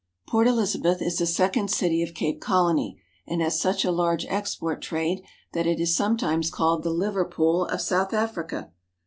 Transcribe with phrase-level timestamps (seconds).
[0.27, 4.81] Port Elizabeth is the second city of Cape Colony and has such a large export
[4.81, 5.21] trade
[5.53, 8.71] that it is sometimes called the Liverpool of South Africa.